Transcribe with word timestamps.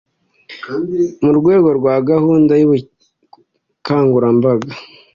mu 1.23 1.31
rwego 1.39 1.69
rwa 1.79 1.95
gahunda 2.09 2.53
y’ubukangurambaga. 2.61 4.71